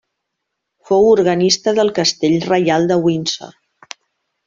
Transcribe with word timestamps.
Fou 0.91 1.05
organista 1.09 1.75
del 1.81 1.93
castell 2.01 2.41
reial 2.53 2.91
de 2.93 3.01
Windsor. 3.07 3.57